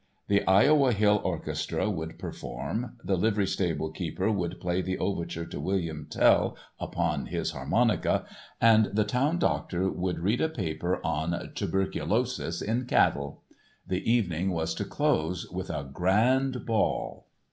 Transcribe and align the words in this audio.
The 0.29 0.43
Iowa 0.47 0.93
Hill 0.93 1.21
orchestra 1.23 1.87
would 1.87 2.17
perform, 2.17 2.97
the 3.03 3.15
livery 3.15 3.45
stable 3.45 3.91
keeper 3.91 4.31
would 4.31 4.59
play 4.59 4.81
the 4.81 4.97
overture 4.97 5.45
to 5.45 5.59
"William 5.59 6.07
Tell" 6.09 6.57
upon 6.79 7.27
his 7.27 7.51
harmonica, 7.51 8.25
and 8.59 8.85
the 8.85 9.03
town 9.03 9.37
doctor 9.37 9.91
would 9.91 10.17
read 10.17 10.41
a 10.41 10.49
paper 10.49 10.99
on 11.05 11.51
"Tuberculosis 11.53 12.63
in 12.63 12.85
Cattle." 12.87 13.43
The 13.85 14.03
evening 14.11 14.49
was 14.49 14.73
to 14.73 14.85
close 14.85 15.47
with 15.51 15.69
a 15.69 15.83
"grand 15.93 16.65
ball." 16.65 17.27